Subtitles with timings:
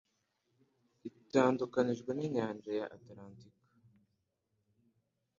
[1.09, 3.63] itandukanijwe n'inyanja ya Atalantika